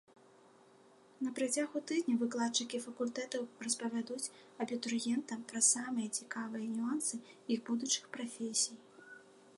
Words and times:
На 1.25 1.33
працягу 1.39 1.81
тыдня 1.91 2.15
выкладчыкі 2.21 2.81
факультэтаў 2.87 3.41
распавядуць 3.67 4.31
абітурыентам 4.65 5.39
пра 5.53 5.59
самыя 5.71 6.07
цікавыя 6.23 6.65
нюансы 6.75 7.15
іх 7.59 7.67
будучых 7.73 8.03
прафесій. 8.19 8.75